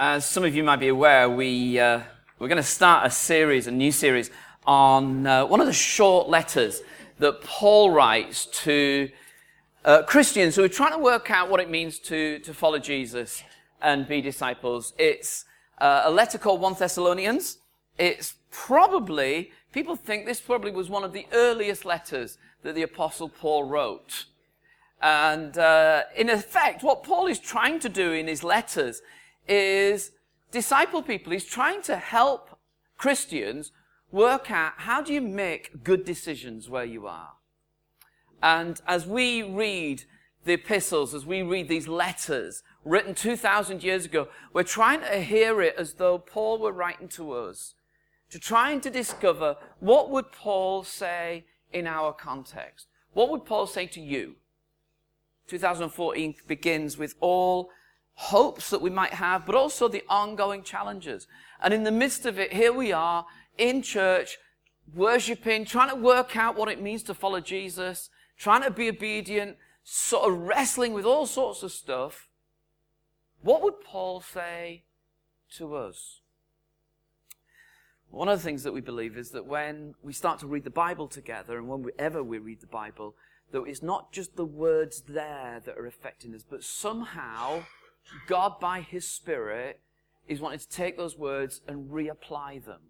[0.00, 2.02] As some of you might be aware, we, uh,
[2.38, 4.30] we're going to start a series, a new series,
[4.64, 6.82] on uh, one of the short letters
[7.18, 9.10] that Paul writes to
[9.84, 13.42] uh, Christians who are trying to work out what it means to, to follow Jesus
[13.82, 14.92] and be disciples.
[14.98, 15.46] It's
[15.78, 17.58] uh, a letter called 1 Thessalonians.
[17.98, 23.28] It's probably, people think this probably was one of the earliest letters that the Apostle
[23.28, 24.26] Paul wrote.
[25.02, 29.02] And uh, in effect, what Paul is trying to do in his letters
[29.48, 30.12] is
[30.50, 31.32] disciple people.
[31.32, 32.58] He's trying to help
[32.96, 33.72] Christians
[34.10, 37.32] work out how do you make good decisions where you are.
[38.42, 40.04] And as we read
[40.44, 45.60] the epistles, as we read these letters written 2,000 years ago, we're trying to hear
[45.60, 47.74] it as though Paul were writing to us,
[48.30, 52.86] to trying to discover what would Paul say in our context?
[53.12, 54.36] What would Paul say to you?
[55.48, 57.70] 2014 begins with all
[58.20, 61.28] hopes that we might have, but also the ongoing challenges.
[61.62, 63.24] And in the midst of it, here we are
[63.56, 64.38] in church,
[64.92, 69.56] worshiping, trying to work out what it means to follow Jesus, trying to be obedient,
[69.84, 72.28] sort of wrestling with all sorts of stuff.
[73.40, 74.82] What would Paul say
[75.56, 76.20] to us?
[78.10, 80.70] One of the things that we believe is that when we start to read the
[80.70, 83.14] Bible together, and whenever we read the Bible,
[83.52, 87.62] that it's not just the words there that are affecting us, but somehow
[88.26, 89.80] God, by His Spirit,
[90.26, 92.80] is wanting to take those words and reapply them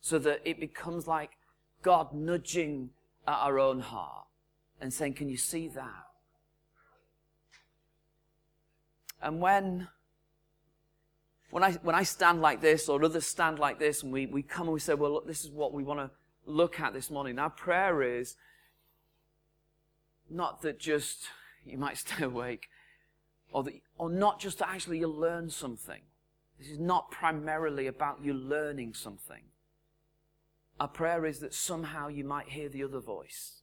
[0.00, 1.30] so that it becomes like
[1.82, 2.90] God nudging
[3.26, 4.26] at our own heart
[4.80, 6.06] and saying, Can you see that?
[9.20, 9.88] And when
[11.52, 14.42] when I, when I stand like this or others stand like this and we, we
[14.42, 16.10] come and we say, well, look, this is what we want to
[16.46, 17.38] look at this morning.
[17.38, 18.36] Our prayer is
[20.30, 21.28] not that just
[21.66, 22.68] you might stay awake
[23.52, 26.00] or, that, or not just actually you learn something.
[26.58, 29.42] This is not primarily about you learning something.
[30.80, 33.62] Our prayer is that somehow you might hear the other voice.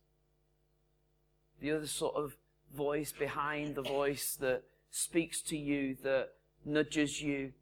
[1.61, 2.37] The other sort of
[2.75, 6.29] voice behind the voice that speaks to you, that
[6.65, 7.53] nudges you,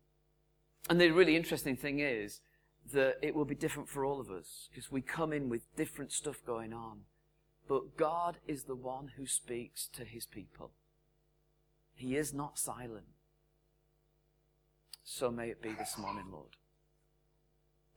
[0.90, 2.40] and the really interesting thing is
[2.94, 6.12] that it will be different for all of us because we come in with different
[6.12, 7.02] stuff going on.
[7.68, 10.72] But God is the one who speaks to his people.
[11.98, 13.08] He is not silent.
[15.04, 16.56] So may it be this morning, Lord.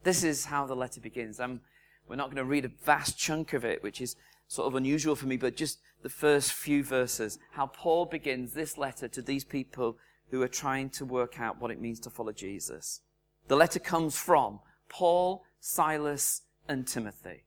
[0.02, 1.38] This is how the letter begins.
[1.38, 1.60] I'm,
[2.08, 4.16] we're not going to read a vast chunk of it, which is
[4.48, 7.38] sort of unusual for me, but just the first few verses.
[7.52, 9.98] How Paul begins this letter to these people
[10.30, 13.02] who are trying to work out what it means to follow Jesus.
[13.48, 17.44] The letter comes from Paul, Silas, and Timothy.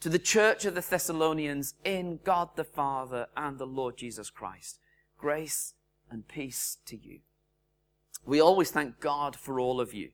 [0.00, 4.78] To the church of the Thessalonians in God the Father and the Lord Jesus Christ.
[5.22, 5.74] Grace
[6.10, 7.20] and peace to you.
[8.26, 10.10] We always thank God for all of you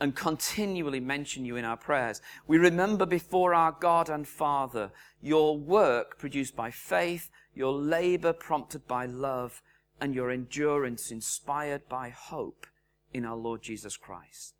[0.00, 2.20] and continually mention you in our prayers.
[2.48, 4.90] We remember before our God and Father
[5.22, 9.62] your work produced by faith, your labor prompted by love,
[10.00, 12.66] and your endurance inspired by hope
[13.14, 14.54] in our Lord Jesus Christ.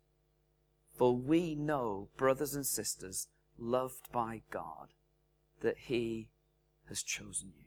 [0.95, 3.27] For we know, brothers and sisters,
[3.59, 4.93] loved by God,
[5.59, 6.29] that He
[6.87, 7.62] has chosen you.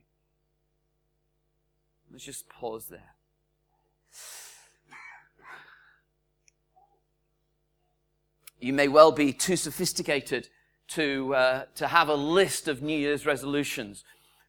[2.11, 3.15] Let's just pause there.
[8.61, 10.49] You may well be too sophisticated
[10.89, 14.03] to, uh, to have a list of New Year's resolutions.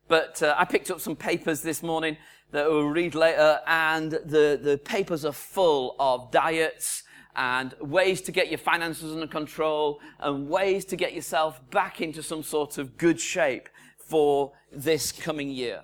[0.07, 2.17] But uh, I picked up some papers this morning
[2.51, 7.03] that we'll read later, and the, the papers are full of diets
[7.35, 12.23] and ways to get your finances under control and ways to get yourself back into
[12.23, 15.81] some sort of good shape for this coming year.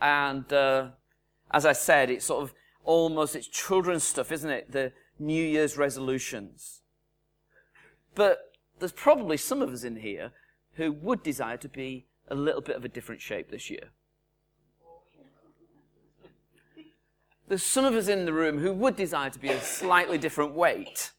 [0.00, 0.88] And uh,
[1.50, 2.54] as I said, it's sort of
[2.84, 4.72] almost it's children's stuff, isn't it?
[4.72, 6.82] The New Year's resolutions.
[8.14, 10.32] But there's probably some of us in here
[10.74, 13.90] who would desire to be a little bit of a different shape this year.
[17.48, 20.54] There's some of us in the room who would desire to be a slightly different
[20.54, 21.12] weight.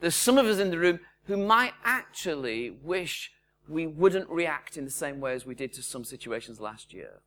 [0.00, 3.30] There's some of us in the room who might actually wish
[3.68, 7.20] we wouldn't react in the same way as we did to some situations last year.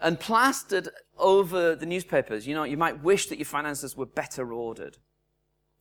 [0.00, 0.88] And plastered
[1.18, 4.98] over the newspapers, you know, you might wish that your finances were better ordered.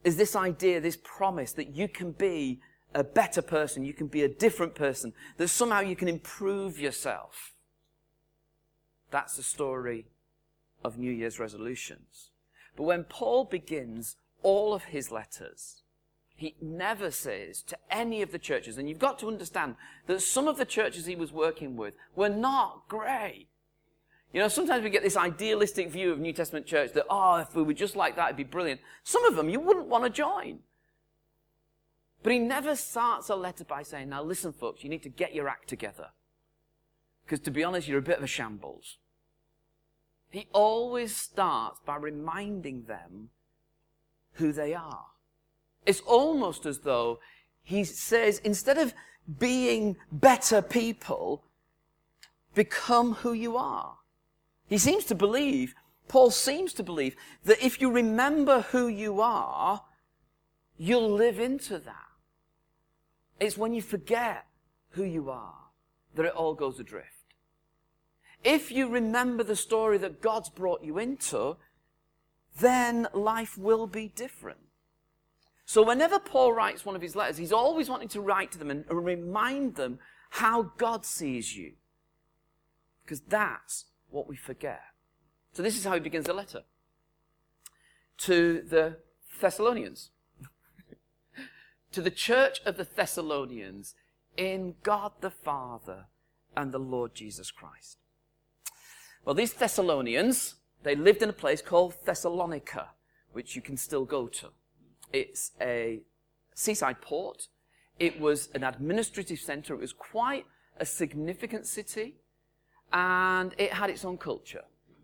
[0.03, 2.61] Is this idea, this promise that you can be
[2.93, 7.53] a better person, you can be a different person, that somehow you can improve yourself.
[9.11, 10.05] That's the story
[10.83, 12.31] of New Year's resolutions.
[12.75, 15.83] But when Paul begins all of his letters,
[16.35, 19.75] he never says to any of the churches, and you've got to understand
[20.07, 23.47] that some of the churches he was working with were not great.
[24.33, 27.55] You know, sometimes we get this idealistic view of New Testament church that, oh, if
[27.55, 28.81] we were just like that, it'd be brilliant.
[29.03, 30.59] Some of them you wouldn't want to join.
[32.23, 35.35] But he never starts a letter by saying, now listen, folks, you need to get
[35.35, 36.09] your act together.
[37.23, 38.97] Because to be honest, you're a bit of a shambles.
[40.31, 43.29] He always starts by reminding them
[44.33, 45.05] who they are.
[45.85, 47.19] It's almost as though
[47.61, 48.95] he says, instead of
[49.37, 51.43] being better people,
[52.55, 53.97] become who you are.
[54.73, 55.75] He seems to believe,
[56.07, 57.15] Paul seems to believe,
[57.45, 59.83] that if you remember who you are,
[60.77, 62.09] you'll live into that.
[63.39, 64.47] It's when you forget
[64.93, 65.69] who you are
[66.15, 67.35] that it all goes adrift.
[68.43, 71.57] If you remember the story that God's brought you into,
[72.59, 74.61] then life will be different.
[75.65, 78.71] So whenever Paul writes one of his letters, he's always wanting to write to them
[78.71, 79.99] and remind them
[80.31, 81.73] how God sees you.
[83.03, 84.81] Because that's what we forget.
[85.53, 86.63] So this is how he begins the letter.
[88.19, 88.97] To the
[89.41, 90.11] Thessalonians.
[91.91, 93.95] to the church of the Thessalonians
[94.37, 96.05] in God the Father
[96.55, 97.97] and the Lord Jesus Christ.
[99.25, 102.89] Well, these Thessalonians, they lived in a place called Thessalonica,
[103.31, 104.49] which you can still go to.
[105.11, 106.01] It's a
[106.53, 107.47] seaside port.
[107.99, 109.73] It was an administrative center.
[109.73, 110.45] It was quite
[110.77, 112.15] a significant city.
[112.93, 114.63] And it had its own culture.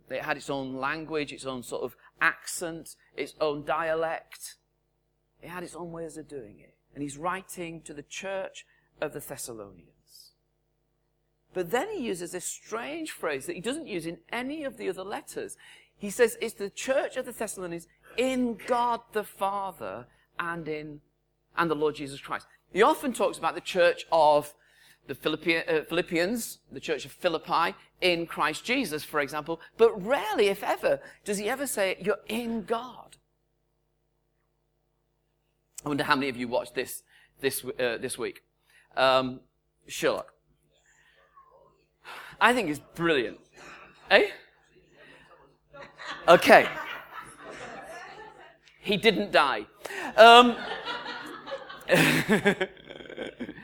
[0.10, 4.56] It had its own language, its own sort of accent, its own dialect.
[5.42, 6.76] It had its own ways of doing it.
[6.94, 8.66] And he's writing to the church
[9.02, 10.32] of the Thessalonians.
[11.54, 14.90] But then he uses this strange phrase that he doesn't use in any of the
[14.90, 15.58] other letters.
[15.98, 17.88] He says it's the church of the Thessalonians
[18.18, 20.08] in God the Father
[20.38, 21.02] and in
[21.58, 22.48] and the Lord Jesus Christ.
[22.72, 24.54] He often talks about the church of
[25.10, 30.64] the uh, Philippians, the church of Philippi, in Christ Jesus, for example, but rarely, if
[30.64, 33.18] ever, does he ever say, You're in God.
[35.84, 37.04] I wonder how many of you watched this
[37.42, 38.44] this, uh, this week.
[38.96, 39.42] Um,
[39.88, 40.34] Sherlock.
[42.42, 43.40] I think it's brilliant.
[44.12, 44.28] Eh?
[46.28, 46.68] Okay.
[48.82, 49.66] He didn't die.
[50.16, 50.56] Um,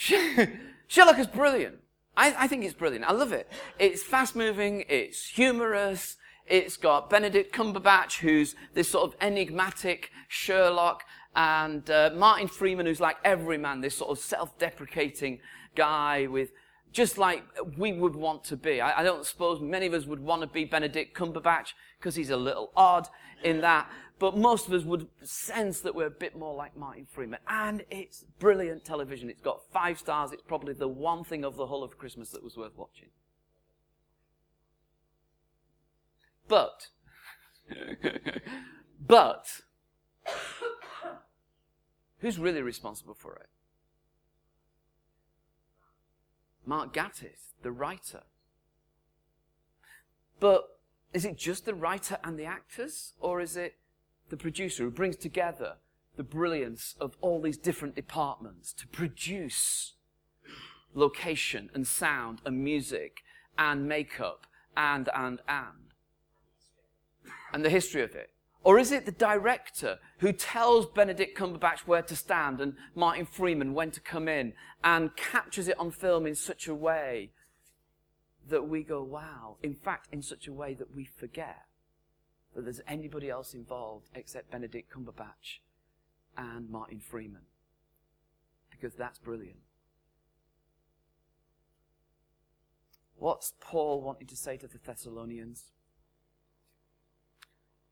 [0.00, 1.76] Sherlock is brilliant.
[2.16, 3.04] I, I, think it's brilliant.
[3.04, 3.50] I love it.
[3.78, 6.16] It's fast moving, it's humorous,
[6.46, 11.04] it's got Benedict Cumberbatch, who's this sort of enigmatic Sherlock,
[11.36, 15.38] and uh, Martin Freeman, who's like every man, this sort of self deprecating
[15.76, 16.50] guy with
[16.92, 17.44] just like
[17.76, 18.80] we would want to be.
[18.80, 22.30] I, I don't suppose many of us would want to be Benedict Cumberbatch because he's
[22.30, 23.06] a little odd
[23.44, 23.88] in that
[24.20, 27.40] but most of us would sense that we're a bit more like Martin Freeman.
[27.48, 29.30] And it's brilliant television.
[29.30, 30.30] It's got five stars.
[30.30, 33.08] It's probably the one thing of the whole of Christmas that was worth watching.
[36.48, 36.88] But,
[39.06, 39.62] but,
[42.18, 43.48] who's really responsible for it?
[46.66, 48.24] Mark Gatiss, the writer.
[50.38, 50.64] But
[51.14, 53.14] is it just the writer and the actors?
[53.18, 53.76] Or is it
[54.30, 55.74] the producer who brings together
[56.16, 59.94] the brilliance of all these different departments to produce
[60.94, 63.22] location and sound and music
[63.58, 64.46] and makeup
[64.76, 65.94] and, and, and.
[67.52, 68.30] And the history of it.
[68.62, 73.72] Or is it the director who tells Benedict Cumberbatch where to stand and Martin Freeman
[73.72, 74.52] when to come in
[74.84, 77.30] and captures it on film in such a way
[78.48, 79.56] that we go, wow.
[79.62, 81.64] In fact, in such a way that we forget
[82.60, 85.60] that there's anybody else involved except Benedict Cumberbatch
[86.36, 87.42] and Martin Freeman.
[88.70, 89.60] Because that's brilliant.
[93.16, 95.64] What's Paul wanting to say to the Thessalonians?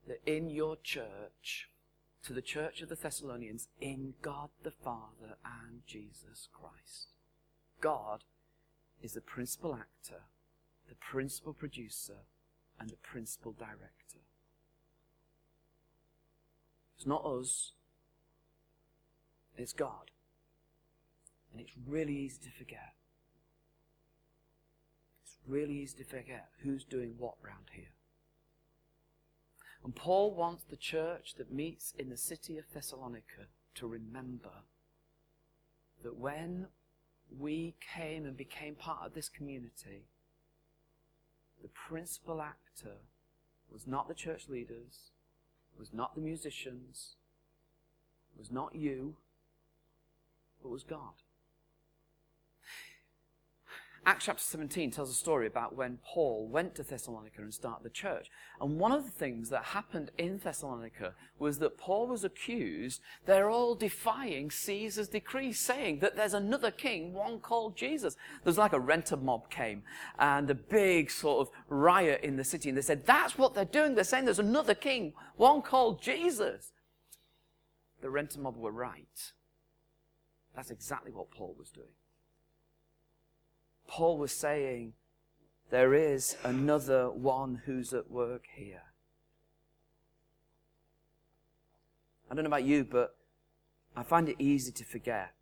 [0.07, 1.69] That in your church,
[2.25, 7.09] to the church of the Thessalonians, in God the Father and Jesus Christ,
[7.81, 8.25] God
[9.03, 10.23] is the principal actor,
[10.89, 12.25] the principal producer,
[12.81, 14.25] and the principal director.
[16.99, 17.75] It's not us,
[19.57, 20.11] it's God.
[21.53, 22.95] And it's really easy to forget.
[25.25, 27.93] It's really easy to forget who's doing what round here.
[29.85, 34.65] And Paul wants the church that meets in the city of Thessalonica to remember
[36.03, 36.67] that when
[37.39, 40.09] we came and became part of this community,
[41.63, 42.97] the principal actor
[43.73, 45.13] was not the church leaders,
[45.79, 47.15] was not the musicians,
[48.37, 49.17] was not you,
[50.63, 51.15] but was God.
[54.07, 57.91] Acts chapter 17 tells a story about when Paul went to Thessalonica and started the
[57.91, 58.31] church.
[58.61, 63.51] And one of the things that happened in Thessalonica was that Paul was accused, they're
[63.51, 68.17] all defying Caesar's decree, saying that there's another king, one called Jesus.
[68.45, 69.83] There's like a renter mob came
[70.19, 72.71] and a big sort of riot in the city.
[72.71, 73.95] And they said, that's what they're doing.
[73.95, 76.73] They're saying there's another king, one called Jesus.
[78.01, 79.33] The renter mob were right.
[80.55, 81.98] That's exactly what Paul was doing.
[83.89, 84.93] Paul was saying,
[85.71, 88.83] there is another one who's at work here.
[92.31, 93.17] I don't know about you, but
[93.97, 95.33] I find it easy to forget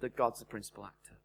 [0.00, 1.18] that God's the principal actor.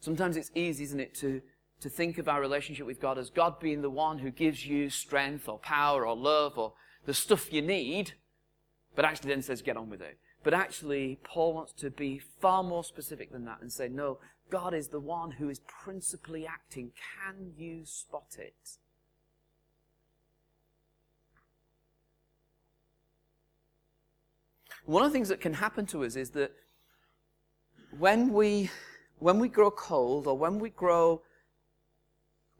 [0.00, 1.40] Sometimes it's easy, isn't it, to,
[1.80, 4.90] to think of our relationship with God as God being the one who gives you
[4.90, 6.74] strength or power or love or
[7.06, 8.12] the stuff you need,
[8.94, 10.18] but actually then says, get on with it.
[10.44, 14.18] But actually, Paul wants to be far more specific than that and say, no,
[14.50, 16.92] God is the one who is principally acting.
[17.24, 18.76] Can you spot it?
[24.84, 26.52] One of the things that can happen to us is that
[27.98, 28.70] when we,
[29.18, 31.22] when we grow cold or when we grow,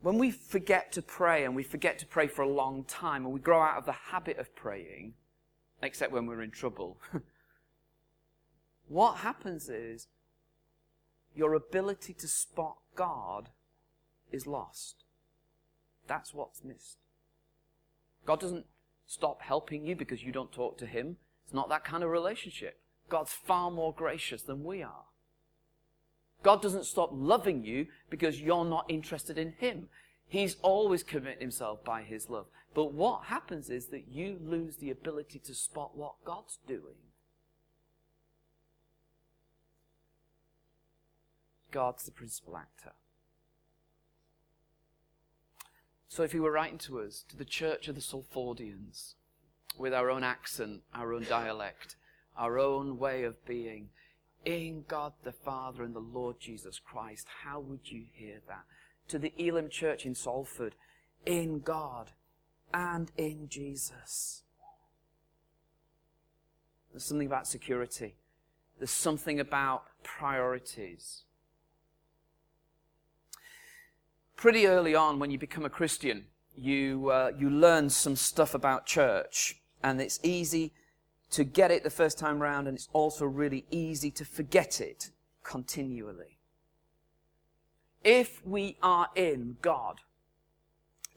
[0.00, 3.34] when we forget to pray and we forget to pray for a long time and
[3.34, 5.12] we grow out of the habit of praying,
[5.82, 6.98] except when we're in trouble,
[8.88, 10.08] what happens is
[11.34, 13.50] your ability to spot God
[14.30, 15.04] is lost.
[16.06, 16.98] That's what's missed.
[18.26, 18.66] God doesn't
[19.06, 21.16] stop helping you because you don't talk to Him.
[21.44, 22.78] It's not that kind of relationship.
[23.08, 25.04] God's far more gracious than we are.
[26.42, 29.88] God doesn't stop loving you because you're not interested in Him.
[30.26, 32.46] He's always committed Himself by His love.
[32.74, 36.96] But what happens is that you lose the ability to spot what God's doing.
[41.74, 42.92] God's the principal actor.
[46.06, 49.14] So if he were writing to us, to the church of the Salfordians,
[49.76, 51.96] with our own accent, our own dialect,
[52.38, 53.88] our own way of being,
[54.44, 58.66] in God the Father and the Lord Jesus Christ, how would you hear that?
[59.08, 60.76] To the Elim church in Salford,
[61.26, 62.12] in God
[62.72, 64.44] and in Jesus.
[66.92, 68.14] There's something about security.
[68.78, 71.24] There's something about priorities
[74.44, 78.84] pretty early on when you become a Christian, you, uh, you learn some stuff about
[78.84, 80.70] church, and it's easy
[81.30, 85.08] to get it the first time round, and it's also really easy to forget it
[85.42, 86.36] continually.
[88.04, 90.02] If we are in God,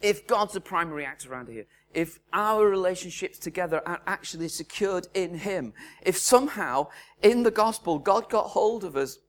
[0.02, 5.40] if God's the primary actor around here, if our relationships together are actually secured in
[5.40, 6.88] Him, if somehow
[7.22, 9.20] in the gospel God got hold of us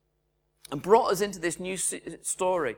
[0.71, 2.77] and brought us into this new story,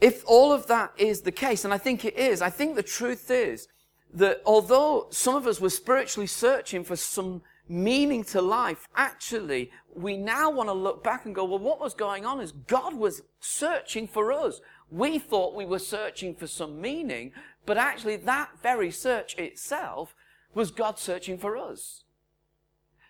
[0.00, 2.82] if all of that is the case, and I think it is, I think the
[2.82, 3.68] truth is
[4.14, 10.16] that although some of us were spiritually searching for some meaning to life, actually, we
[10.16, 13.22] now want to look back and go, well, what was going on is God was
[13.40, 14.60] searching for us.
[14.90, 17.32] We thought we were searching for some meaning,
[17.66, 20.14] but actually that very search itself
[20.54, 22.04] was God searching for us.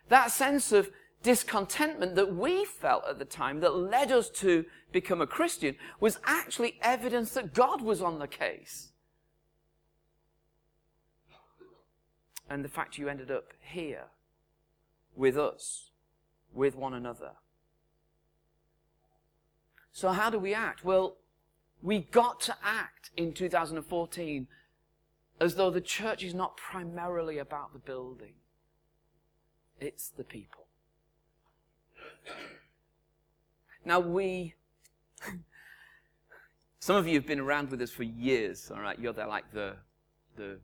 [0.08, 0.90] That sense of
[1.22, 6.18] discontentment that we felt at the time that led us to become a Christian was
[6.24, 8.92] actually evidence that God was on the case.
[12.48, 14.04] And the fact you ended up here
[15.14, 15.90] with us,
[16.54, 17.32] with one another.
[19.92, 20.84] So, how do we act?
[20.84, 21.16] Well,
[21.82, 24.46] we got to act in 2014
[25.40, 28.34] as though the church is not primarily about the building,
[29.80, 30.67] it's the people.
[33.84, 34.54] Now we,
[36.80, 38.70] some of you have been around with us for years.
[38.74, 39.76] All right, you're there like the,
[40.36, 40.58] the.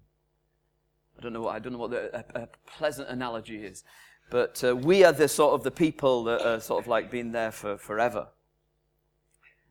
[1.18, 3.84] I don't know what I don't know what the, a, a pleasant analogy is,
[4.30, 7.32] but uh, we are the sort of the people that are sort of like been
[7.32, 8.28] there for forever.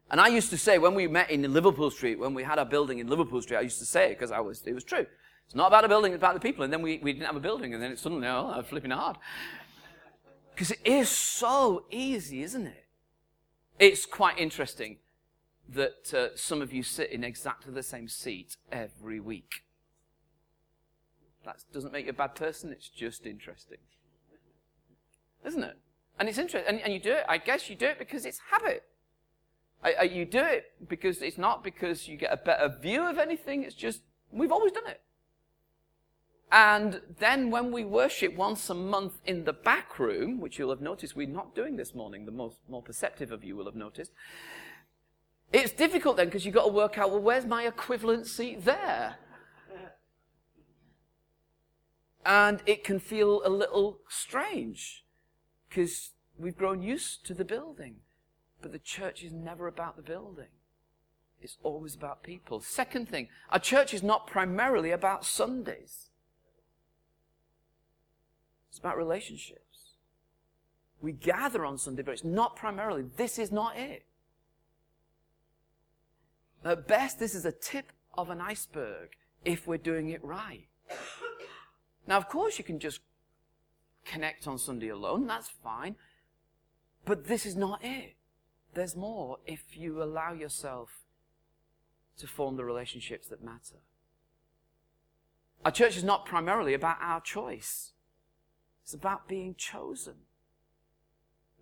[0.09, 2.65] And I used to say when we met in Liverpool Street, when we had our
[2.65, 5.05] building in Liverpool Street, I used to say it because I was it was true.
[5.45, 6.63] It's not about the building, it's about the people.
[6.63, 9.17] And then we, we didn't have a building, and then it's suddenly, oh, flipping hard.
[10.53, 12.85] Because it is so easy, isn't it?
[13.79, 14.97] It's quite interesting
[15.67, 19.63] that uh, some of you sit in exactly the same seat every week.
[21.45, 23.79] That doesn't make you a bad person, it's just interesting.
[25.45, 25.77] Isn't it?
[26.19, 26.69] And it's interesting.
[26.69, 28.83] And, and you do it, I guess you do it because it's habit.
[29.83, 33.17] I, I, you do it because it's not because you get a better view of
[33.17, 35.01] anything, it's just, we've always done it.
[36.51, 40.81] And then when we worship once a month in the back room, which you'll have
[40.81, 44.11] noticed we're not doing this morning, the most more perceptive of you will have noticed,
[45.51, 49.17] it's difficult then because you've got to work out, well, where's my equivalent seat there?
[52.25, 55.03] And it can feel a little strange
[55.67, 57.97] because we've grown used to the building.
[58.61, 60.47] But the church is never about the building.
[61.41, 62.61] It's always about people.
[62.61, 66.09] Second thing, our church is not primarily about Sundays.
[68.73, 69.91] It's about relationships.
[70.99, 73.03] We gather on Sunday, but it's not primarily.
[73.17, 74.03] This is not it.
[76.65, 79.09] At best, this is a tip of an iceberg
[79.45, 80.69] if we're doing it right.
[82.07, 83.01] Now, of course, you can just
[84.05, 85.27] connect on Sunday alone.
[85.27, 85.95] That's fine.
[87.05, 88.15] But this is not it.
[88.73, 91.03] There's more if you allow yourself
[92.17, 93.83] to form the relationships that matter.
[95.63, 97.92] Our church is not primarily about our choice.
[98.83, 100.15] It's about being chosen.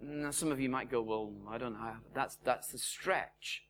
[0.02, 1.94] Now, some of you might go, well, I don't know.
[2.14, 3.64] That's, that's the stretch.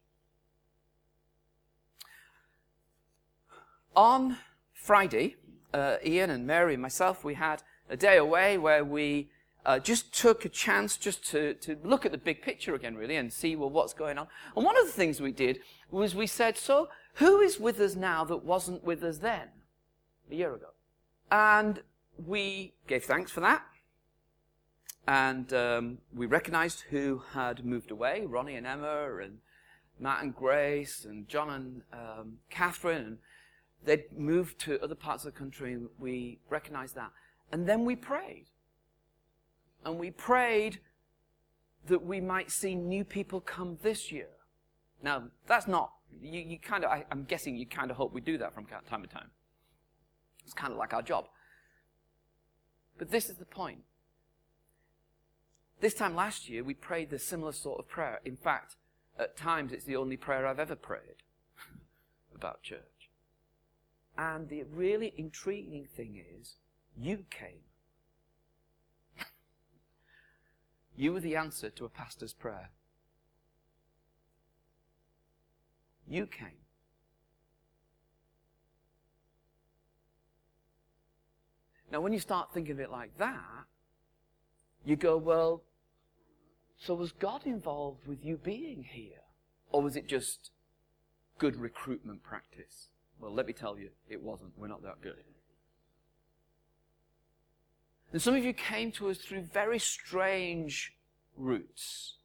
[3.96, 4.38] On
[4.74, 5.36] Friday,
[5.74, 9.30] uh, Ian and Mary and myself, we had a day away where we
[9.66, 13.18] uh, just took a chance just to, to look at the big picture again, really,
[13.18, 14.28] and see, well, what's going on.
[14.56, 15.60] And one of the things we did
[15.92, 19.50] was we said, so who is with us now that wasn't with us then,
[20.32, 20.68] a year ago?
[21.30, 21.82] And
[22.26, 23.64] we gave thanks for that.
[25.08, 29.40] And um, we recognized who had moved away Ronnie and Emma, and
[30.00, 33.06] Matt and Grace, and John and um, Catherine.
[33.06, 33.18] And
[33.84, 37.12] they'd moved to other parts of the country, and we recognized that.
[37.52, 38.46] And then we prayed.
[39.84, 40.80] And we prayed
[41.88, 44.30] that we might see new people come this year.
[45.04, 48.22] Now, that's not, you, you kind of, I, I'm guessing you kind of hope we
[48.22, 49.32] do that from time to time.
[50.44, 51.26] It's kind of like our job.
[52.98, 53.84] But this is the point.
[55.80, 58.20] This time last year, we prayed the similar sort of prayer.
[58.24, 58.76] In fact,
[59.18, 61.24] at times, it's the only prayer I've ever prayed
[62.36, 63.10] about church.
[64.18, 66.56] And the really intriguing thing is,
[66.96, 67.64] you came.
[70.96, 72.70] you were the answer to a pastor's prayer.
[76.08, 76.61] You came.
[81.92, 83.66] Now, when you start thinking of it like that,
[84.86, 85.62] you go, well,
[86.78, 89.22] so was God involved with you being here?
[89.72, 90.52] Or was it just
[91.38, 92.88] good recruitment practice?
[93.20, 94.52] Well, let me tell you, it wasn't.
[94.58, 95.24] We're not that good.
[98.12, 100.94] And some of you came to us through very strange
[101.38, 102.16] routes.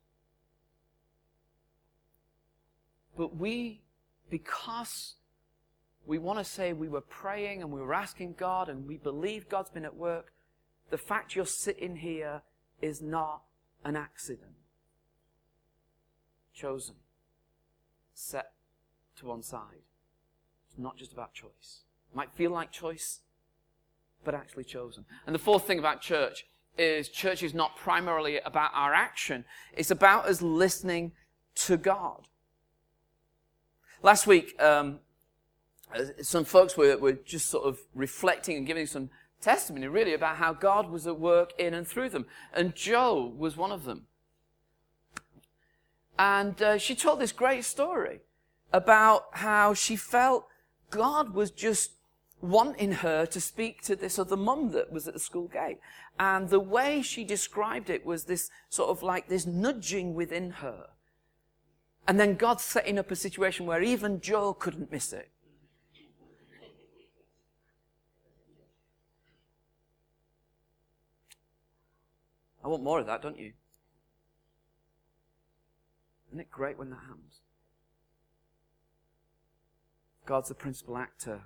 [3.16, 3.82] But we,
[4.30, 5.14] because
[6.06, 9.48] we want to say we were praying and we were asking God and we believe
[9.48, 10.32] God's been at work.
[10.90, 12.42] The fact you're sitting here
[12.80, 13.42] is not
[13.84, 14.54] an accident.
[16.54, 16.94] Chosen.
[18.14, 18.52] Set
[19.18, 19.82] to one side.
[20.68, 21.82] It's not just about choice.
[22.12, 23.20] It might feel like choice,
[24.24, 25.04] but actually chosen.
[25.26, 26.46] And the fourth thing about church
[26.78, 29.44] is church is not primarily about our action.
[29.72, 31.12] It's about us listening
[31.56, 32.28] to God.
[34.02, 35.00] Last week, um,
[36.22, 40.52] some folks were, were just sort of reflecting and giving some testimony really about how
[40.52, 42.26] God was at work in and through them.
[42.52, 44.06] And Joe was one of them.
[46.18, 48.20] And uh, she told this great story
[48.72, 50.46] about how she felt
[50.90, 51.92] God was just
[52.40, 55.78] wanting her to speak to this other mum that was at the school gate.
[56.18, 60.88] And the way she described it was this sort of like this nudging within her.
[62.08, 65.30] And then God setting up a situation where even Joe couldn't miss it.
[72.66, 73.52] I want more of that, don't you?
[76.30, 77.38] Isn't it great when that happens?
[80.26, 81.42] God's the principal actor.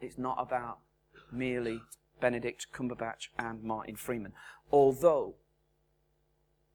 [0.00, 0.78] It's not about
[1.30, 1.82] merely
[2.20, 4.32] Benedict Cumberbatch and Martin Freeman.
[4.72, 5.34] Although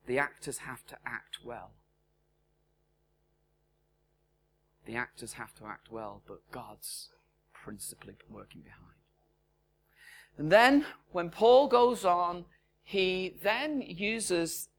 [0.07, 1.71] the actors have to act well.
[4.85, 7.09] The actors have to act well, but God's
[7.51, 8.85] principally working behind.
[10.37, 12.45] And then, when Paul goes on
[12.85, 14.69] he then uses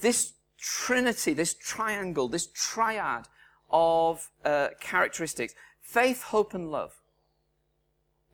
[0.00, 3.26] this trinity, this triangle, this triad
[3.70, 6.94] of uh, characteristics faith, hope, and love.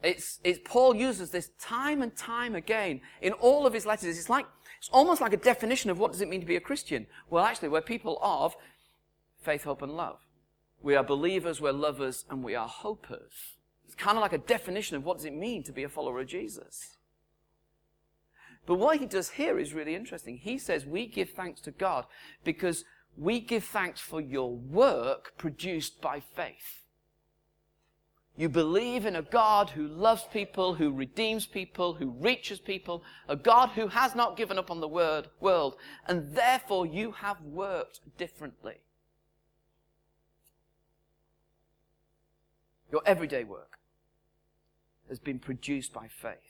[0.02, 4.16] It's, it's, Paul uses this time and time again in all of his letters.
[4.16, 4.46] It's like,
[4.78, 7.06] it's almost like a definition of what does it mean to be a Christian.
[7.28, 8.54] Well, actually, we're people of
[9.42, 10.20] faith, hope, and love.
[10.82, 13.56] We are believers, we're lovers, and we are hopers.
[13.86, 16.20] It's kind of like a definition of what does it mean to be a follower
[16.20, 16.96] of Jesus.
[18.66, 20.36] But what he does here is really interesting.
[20.36, 22.06] He says, We give thanks to God
[22.44, 22.84] because
[23.16, 26.80] we give thanks for your work produced by faith.
[28.36, 33.36] You believe in a God who loves people, who redeems people, who reaches people, a
[33.36, 38.00] God who has not given up on the word, world, and therefore you have worked
[38.16, 38.76] differently.
[42.90, 43.78] Your everyday work
[45.08, 46.49] has been produced by faith.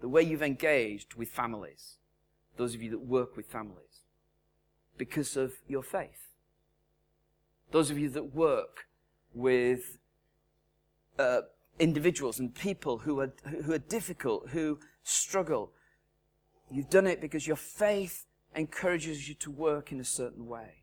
[0.00, 1.96] The way you've engaged with families,
[2.56, 4.04] those of you that work with families,
[4.96, 6.32] because of your faith.
[7.70, 8.86] Those of you that work
[9.34, 9.98] with
[11.18, 11.42] uh,
[11.78, 13.32] individuals and people who are,
[13.64, 15.72] who are difficult, who struggle,
[16.70, 20.82] you've done it because your faith encourages you to work in a certain way.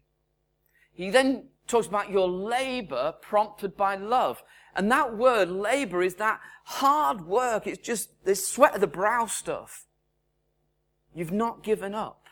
[0.93, 4.43] He then talks about your labor prompted by love.
[4.75, 7.65] And that word labor is that hard work.
[7.67, 9.85] It's just this sweat of the brow stuff.
[11.13, 12.25] You've not given up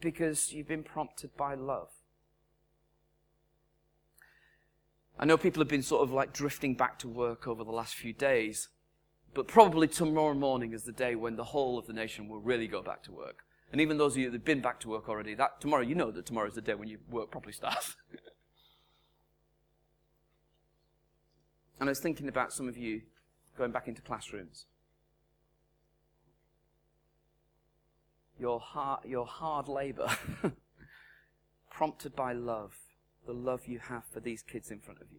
[0.00, 1.88] because you've been prompted by love.
[5.18, 7.96] I know people have been sort of like drifting back to work over the last
[7.96, 8.68] few days,
[9.34, 12.68] but probably tomorrow morning is the day when the whole of the nation will really
[12.68, 13.42] go back to work.
[13.70, 15.94] And even those of you that have been back to work already, that tomorrow, you
[15.94, 17.96] know that tomorrow is the day when your work properly starts.
[21.80, 23.02] and I was thinking about some of you
[23.58, 24.66] going back into classrooms.
[28.38, 30.08] Your hard, your hard labor,
[31.70, 32.74] prompted by love,
[33.26, 35.18] the love you have for these kids in front of you.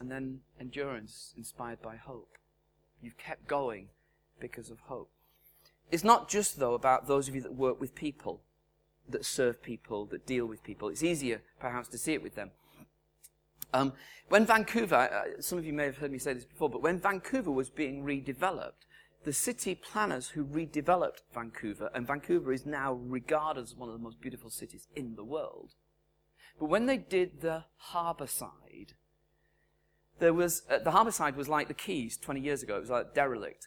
[0.00, 2.38] And then endurance inspired by hope.
[3.02, 3.88] You've kept going
[4.40, 5.10] because of hope.
[5.90, 8.40] It's not just, though, about those of you that work with people,
[9.08, 10.88] that serve people, that deal with people.
[10.88, 12.52] It's easier, perhaps, to see it with them.
[13.74, 13.92] Um,
[14.28, 16.98] when Vancouver, uh, some of you may have heard me say this before, but when
[16.98, 18.86] Vancouver was being redeveloped,
[19.24, 24.02] the city planners who redeveloped Vancouver, and Vancouver is now regarded as one of the
[24.02, 25.74] most beautiful cities in the world.
[26.58, 28.48] But when they did the harbour side,
[30.22, 32.76] there was, uh, the was like the Quays 20 years ago.
[32.76, 33.66] It was like derelict.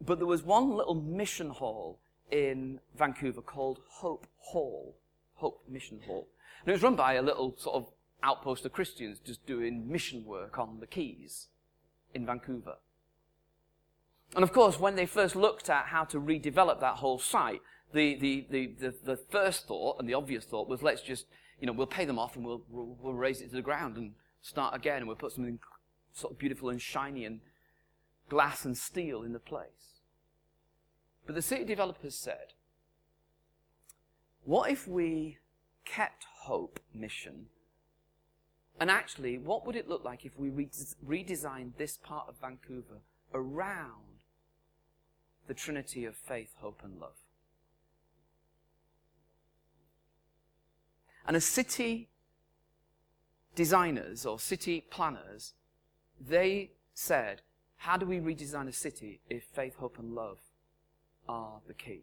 [0.00, 1.98] But there was one little mission hall
[2.30, 4.94] in Vancouver called Hope Hall.
[5.34, 6.28] Hope Mission Hall.
[6.60, 7.88] And it was run by a little sort of
[8.22, 11.48] outpost of Christians just doing mission work on the Quays
[12.14, 12.76] in Vancouver.
[14.36, 18.14] And of course, when they first looked at how to redevelop that whole site, the,
[18.14, 21.26] the, the, the, the first thought and the obvious thought was let's just,
[21.60, 23.96] you know, we'll pay them off and we'll, we'll, we'll raze it to the ground
[23.96, 25.58] and start again and we'll put something
[26.16, 27.40] sort of beautiful and shiny and
[28.28, 30.00] glass and steel in the place.
[31.26, 32.54] But the city developers said,
[34.44, 35.38] what if we
[35.84, 37.46] kept Hope mission?
[38.78, 43.00] And actually, what would it look like if we redesigned this part of Vancouver
[43.32, 44.16] around
[45.46, 47.16] the trinity of faith, hope, and love.
[51.26, 52.08] And as city
[53.54, 55.54] designers or city planners,
[56.20, 57.42] they said,
[57.78, 60.38] How do we redesign a city if faith, hope, and love
[61.28, 62.02] are the key?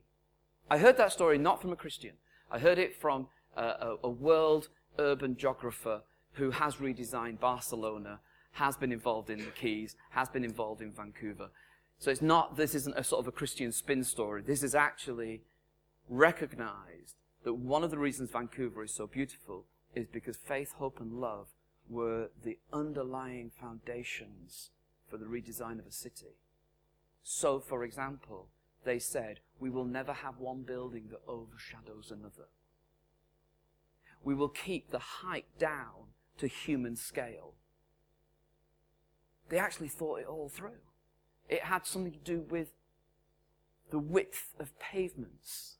[0.69, 2.13] I heard that story not from a Christian.
[2.51, 6.01] I heard it from a, a, world urban geographer
[6.33, 8.19] who has redesigned Barcelona,
[8.53, 11.49] has been involved in the Quays, has been involved in Vancouver.
[11.99, 14.41] So it's not, this isn't a sort of a Christian spin story.
[14.41, 15.41] This is actually
[16.09, 21.13] recognized that one of the reasons Vancouver is so beautiful is because faith, hope, and
[21.13, 21.47] love
[21.89, 24.71] were the underlying foundations
[25.09, 26.37] for the redesign of a city.
[27.23, 28.47] So, for example,
[28.83, 32.49] they said, we will never have one building that overshadows another.
[34.23, 37.53] We will keep the height down to human scale.
[39.49, 40.81] They actually thought it all through.
[41.49, 42.69] It had something to do with
[43.91, 45.77] the width of pavements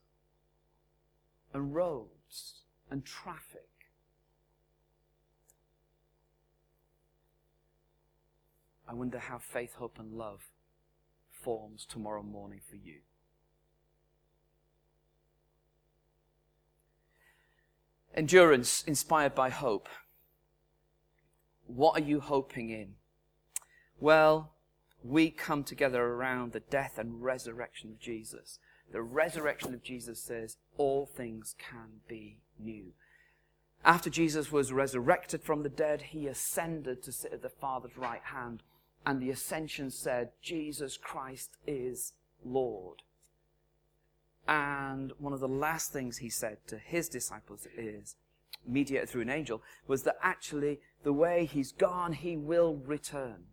[1.54, 2.62] and roads
[2.92, 3.70] and traffic.
[8.93, 10.51] I wonder how faith, hope, and love
[11.32, 12.99] forms tomorrow morning for you.
[18.13, 19.89] Endurance inspired by hope.
[21.65, 22.93] What are you hoping in?
[23.99, 24.51] Well,
[25.03, 28.60] we come together around the death and resurrection of Jesus.
[28.91, 32.93] The resurrection of Jesus says all things can be new.
[33.84, 38.21] After Jesus was resurrected from the dead, he ascended to sit at the Father's right
[38.25, 38.62] hand,
[39.06, 42.13] and the ascension said, Jesus Christ is
[42.44, 43.02] Lord.
[44.48, 48.16] And one of the last things he said to his disciples is,
[48.66, 53.46] mediated through an angel, was that actually the way he's gone, he will return.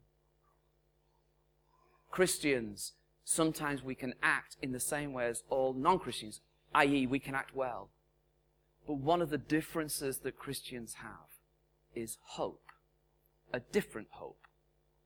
[2.11, 2.93] Christians,
[3.25, 6.41] sometimes we can act in the same way as all non Christians,
[6.75, 7.91] i.e., we can act well.
[8.87, 11.39] But one of the differences that Christians have
[11.95, 12.65] is hope,
[13.53, 14.47] a different hope.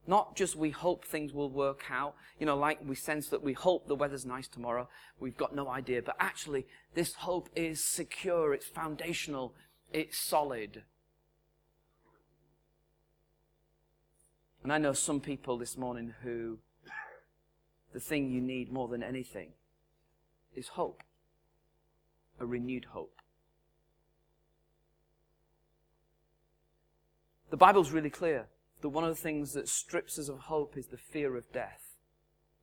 [0.07, 3.55] Not just we hope things will work out, you know, like we sense that we
[3.55, 4.88] hope the weather's nice tomorrow,
[5.19, 9.55] we've got no idea, but actually this hope is secure, it's foundational,
[9.93, 10.83] it's solid.
[14.62, 16.59] And I know some people this morning who
[17.93, 19.51] the thing you need more than anything
[20.55, 21.03] is hope,
[22.40, 23.14] a renewed hope.
[27.51, 28.47] The Bible's really clear
[28.85, 31.97] that one of the things that strips us of hope is the fear of death.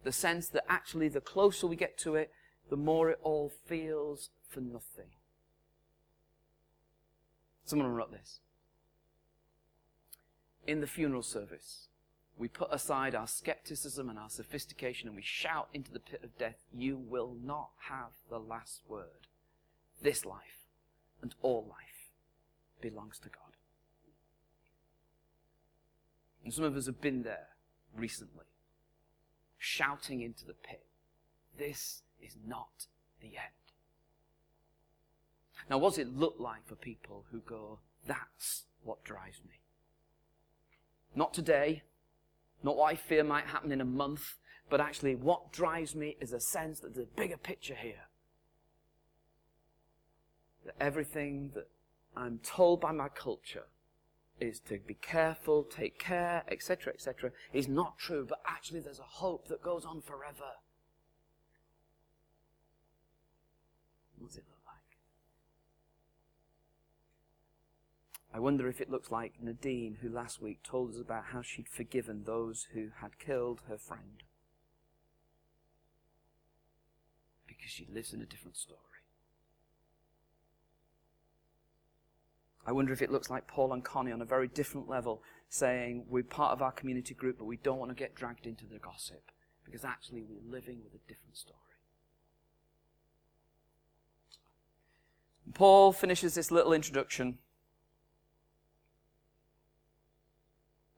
[0.03, 2.31] The sense that actually the closer we get to it,
[2.69, 5.09] the more it all feels for nothing.
[7.65, 8.39] Someone wrote this.
[10.67, 11.87] In the funeral service,
[12.37, 16.37] we put aside our skepticism and our sophistication and we shout into the pit of
[16.37, 19.25] death, You will not have the last word.
[20.03, 20.67] This life
[21.19, 22.11] and all life
[22.79, 23.50] belongs to God.
[26.43, 27.49] And some of us have been there
[27.95, 28.45] recently,
[29.57, 30.85] shouting into the pit,
[31.57, 32.87] This is not
[33.21, 33.61] the end.
[35.69, 39.59] Now, what does it look like for people who go, That's what drives me?
[41.15, 41.83] Not today,
[42.63, 44.37] not what I fear might happen in a month,
[44.69, 48.07] but actually what drives me is a sense that there's a bigger picture here.
[50.65, 51.67] That everything that
[52.15, 53.65] I'm told by my culture
[54.41, 59.03] is to be careful, take care, etc., etc., is not true, but actually there's a
[59.03, 60.57] hope that goes on forever.
[64.17, 64.97] What's it look like?
[68.33, 71.69] I wonder if it looks like Nadine, who last week told us about how she'd
[71.69, 74.23] forgiven those who had killed her friend.
[77.47, 78.79] Because she lives in a different story.
[82.65, 86.05] I wonder if it looks like Paul and Connie on a very different level, saying
[86.07, 88.79] we're part of our community group, but we don't want to get dragged into the
[88.79, 89.31] gossip,
[89.65, 91.57] because actually we're living with a different story.
[95.53, 97.39] Paul finishes this little introduction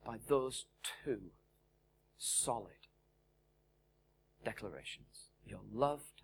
[0.04, 0.66] by those
[1.04, 1.30] two
[2.18, 2.86] solid
[4.44, 5.30] declarations.
[5.46, 6.22] You're loved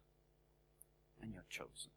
[1.20, 1.90] and you're chosen.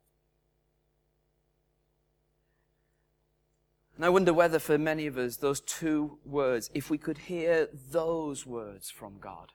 [3.95, 7.69] And I wonder whether for many of us, those two words, if we could hear
[7.91, 9.51] those words from God,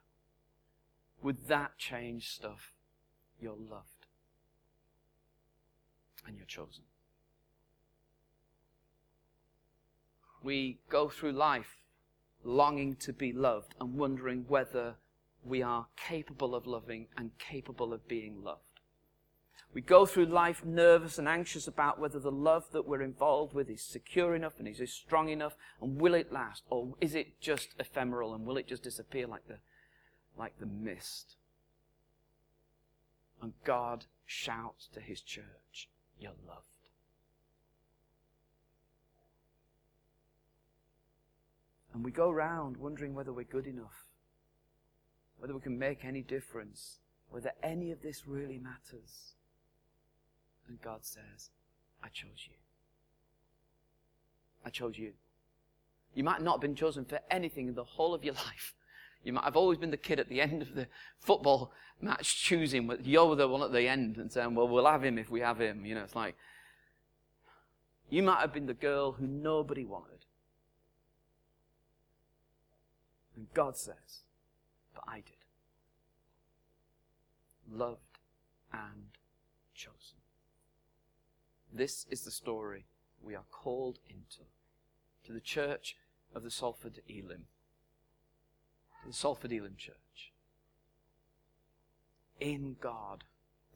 [1.22, 2.72] would that change stuff?
[3.40, 4.06] You're loved
[6.26, 6.84] and you're chosen.
[10.42, 11.78] We go through life
[12.44, 14.96] longing to be loved and wondering whether
[15.44, 18.62] we are capable of loving and capable of being loved.
[19.74, 23.68] We go through life nervous and anxious about whether the love that we're involved with
[23.68, 27.68] is secure enough and is strong enough and will it last or is it just
[27.78, 29.58] ephemeral and will it just disappear like the,
[30.38, 31.36] like the mist?
[33.42, 36.64] And God shouts to his church, You're loved.
[41.94, 44.06] And we go around wondering whether we're good enough,
[45.38, 46.98] whether we can make any difference,
[47.30, 49.34] whether any of this really matters.
[50.68, 51.50] And God says,
[52.02, 52.56] I chose you.
[54.64, 55.12] I chose you.
[56.14, 58.74] You might not have been chosen for anything in the whole of your life.
[59.24, 60.86] You might have always been the kid at the end of the
[61.18, 65.18] football match choosing, you're the one at the end and saying, well, we'll have him
[65.18, 65.84] if we have him.
[65.84, 66.36] You know, it's like,
[68.10, 70.24] you might have been the girl who nobody wanted.
[73.36, 74.24] And God says,
[74.94, 75.36] But I did.
[77.70, 78.18] Loved
[78.72, 79.10] and
[79.74, 80.18] chosen.
[81.78, 82.86] This is the story
[83.22, 84.48] we are called into.
[85.26, 85.94] To the church
[86.34, 87.44] of the Salford Elim.
[89.02, 90.32] To the Salford Elim church.
[92.40, 93.22] In God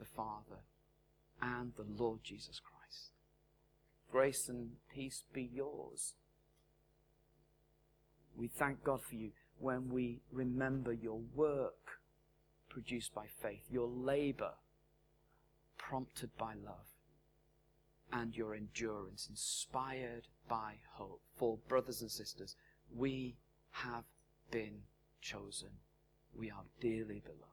[0.01, 0.63] the Father
[1.41, 3.13] and the Lord Jesus Christ.
[4.11, 6.15] Grace and peace be yours.
[8.37, 12.01] We thank God for you when we remember your work
[12.69, 14.55] produced by faith, your labor
[15.79, 16.92] prompted by love,
[18.13, 21.23] and your endurance inspired by hope.
[21.37, 22.57] For brothers and sisters,
[22.95, 23.37] we
[23.71, 24.05] have
[24.51, 24.83] been
[25.21, 25.71] chosen.
[26.35, 27.49] We are dearly beloved.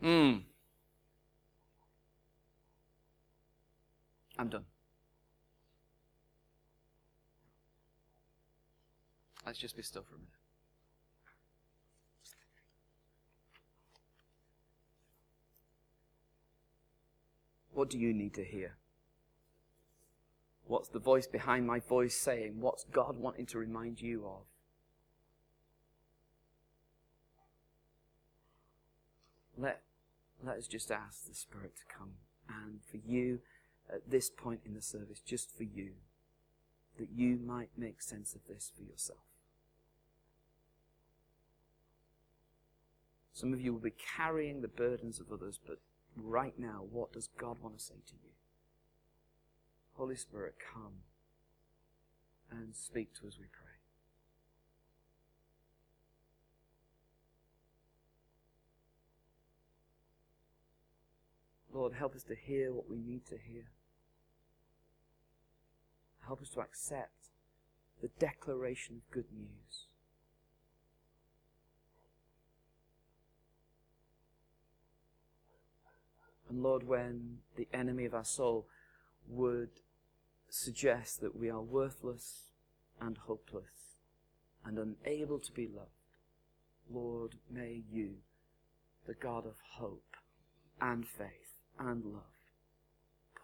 [0.00, 0.38] Hmm.
[4.38, 4.64] I'm done.
[9.46, 10.41] Let's just be still for a minute.
[17.82, 18.76] What do you need to hear?
[20.68, 22.60] What's the voice behind my voice saying?
[22.60, 24.44] What's God wanting to remind you of?
[29.58, 29.80] Let,
[30.46, 32.10] let us just ask the Spirit to come
[32.48, 33.40] and for you
[33.92, 35.94] at this point in the service, just for you,
[37.00, 39.26] that you might make sense of this for yourself.
[43.32, 45.80] Some of you will be carrying the burdens of others, but
[46.16, 48.30] right now, what does God want to say to you?
[49.94, 51.02] Holy Spirit, come
[52.50, 53.72] and speak to us, we pray.
[61.72, 63.70] Lord, help us to hear what we need to hear.
[66.26, 67.30] Help us to accept
[68.00, 69.86] the declaration of good news.
[76.52, 78.66] And Lord, when the enemy of our soul
[79.26, 79.70] would
[80.50, 82.50] suggest that we are worthless
[83.00, 83.96] and hopeless
[84.62, 85.88] and unable to be loved,
[86.92, 88.16] Lord, may you,
[89.06, 90.14] the God of hope
[90.78, 92.22] and faith and love,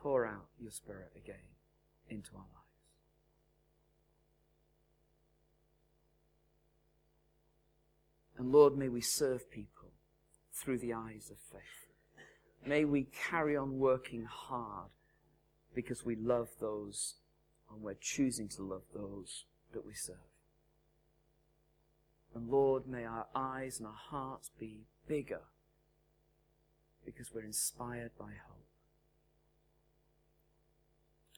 [0.03, 1.57] pour out your Spirit again
[2.11, 2.53] into our lives.
[8.37, 9.93] And Lord, may we serve people
[10.53, 11.88] through the eyes of faith.
[12.67, 14.91] May we carry on working hard
[15.75, 17.15] because we love those
[17.71, 20.17] and we're choosing to love those that we serve.
[22.35, 25.43] And Lord, may our eyes and our hearts be bigger
[27.05, 28.67] because we're inspired by hope.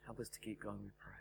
[0.05, 1.20] Help us to keep going, we pray.